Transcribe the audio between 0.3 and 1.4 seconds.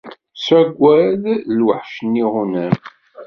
Ssagged